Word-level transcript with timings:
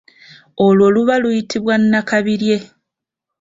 Olwo 0.65 0.87
luba 0.95 1.15
luyitibwa 1.21 1.73
nnakabirye. 1.81 2.57